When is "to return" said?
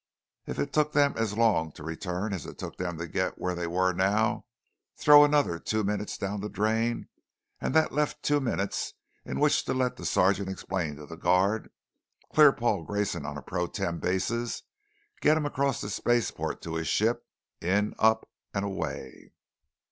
1.73-2.33